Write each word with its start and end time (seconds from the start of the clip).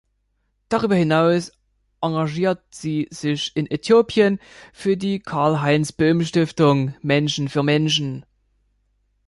Darüber 0.69 0.95
hinaus 0.95 1.51
engagiert 2.01 2.63
sie 2.71 3.07
sich 3.11 3.55
in 3.55 3.69
Äthiopien 3.69 4.39
für 4.73 4.97
die 4.97 5.19
Karlheinz-Böhm-Stiftung 5.19 6.95
Menschen 7.03 7.47
für 7.49 7.61
Menschen. 7.61 8.25